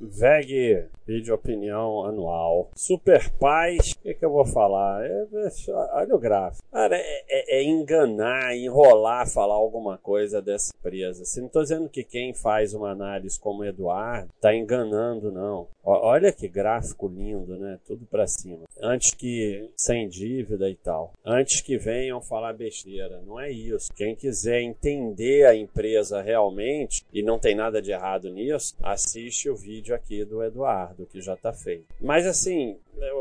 [0.00, 2.70] VEG, vídeo opinião anual.
[2.76, 5.04] Super Paz, o que, que, eu vou falar?
[5.04, 6.62] É, é, olha o gráfico.
[6.70, 11.24] Cara, é, é, é, enganar, enrolar, falar alguma coisa dessa empresa.
[11.24, 15.66] Se não estou dizendo que quem faz uma análise como o Eduardo está enganando, não.
[15.82, 17.78] Olha que gráfico lindo, né?
[17.86, 18.64] Tudo para cima.
[18.80, 21.12] Antes que sem dívida e tal.
[21.24, 23.20] Antes que venham falar besteira.
[23.26, 23.92] Não é isso.
[23.94, 29.56] Quem quiser entender a empresa realmente e não tem nada de errado nisso, assiste o
[29.56, 31.86] vídeo aqui do Eduardo, que já está feito.
[32.00, 32.76] Mas assim,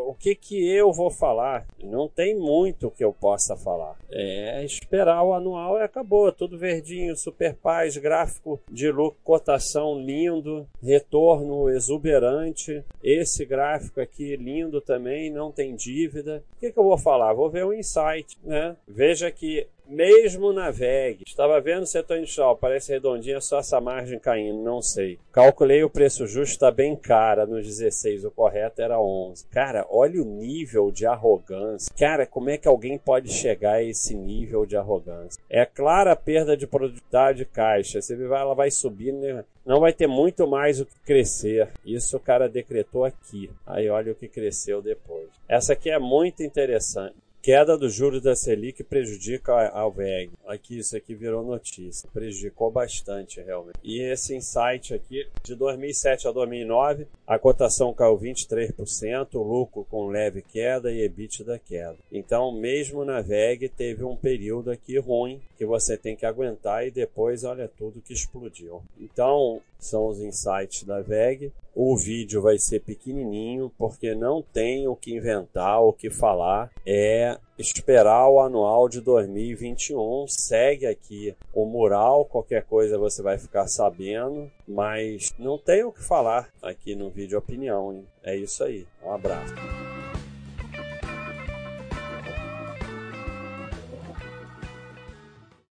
[0.05, 1.65] o que que eu vou falar?
[1.83, 3.97] Não tem muito que eu possa falar.
[4.11, 6.31] É esperar o anual e acabou.
[6.31, 12.83] Tudo verdinho, super paz, gráfico de lucro, cotação lindo, retorno exuberante.
[13.03, 16.43] Esse gráfico aqui lindo também, não tem dívida.
[16.57, 17.33] O que que eu vou falar?
[17.33, 18.75] Vou ver o insight, né?
[18.87, 24.19] Veja que mesmo na VEG, estava vendo o setor industrial, parece redondinha, só essa margem
[24.19, 25.17] caindo, não sei.
[25.31, 29.45] Calculei o preço justo, está bem cara no 16, o correto era 11.
[29.47, 31.93] Cara, olha o nível de arrogância.
[31.97, 35.41] Cara, como é que alguém pode chegar a esse nível de arrogância?
[35.49, 38.01] É clara a perda de produtividade de caixa.
[38.01, 39.43] Você vai, ela vai subir, né?
[39.65, 41.69] não vai ter muito mais o que crescer.
[41.85, 43.51] Isso o cara decretou aqui.
[43.67, 45.29] Aí olha o que cresceu depois.
[45.47, 47.15] Essa aqui é muito interessante.
[47.41, 50.29] Queda do juros da Selic prejudica a VEG.
[50.45, 52.09] Aqui, isso aqui virou notícia.
[52.11, 53.79] Prejudicou bastante, realmente.
[53.81, 60.07] E esse insight aqui, de 2007 a 2009, a cotação caiu 23%, o lucro com
[60.07, 61.95] leve queda e EBITDA queda.
[62.11, 66.91] Então, mesmo na VEG, teve um período aqui ruim que você tem que aguentar e
[66.91, 68.81] depois, olha tudo que explodiu.
[68.99, 71.53] Então, são os insights da VEG.
[71.81, 76.69] O vídeo vai ser pequenininho porque não tem o que inventar, o que falar.
[76.85, 80.25] É esperar o anual de 2021.
[80.27, 86.03] Segue aqui o mural, qualquer coisa você vai ficar sabendo, mas não tem o que
[86.03, 87.93] falar aqui no vídeo opinião.
[87.93, 88.05] Hein?
[88.23, 88.85] É isso aí.
[89.01, 89.53] Um abraço.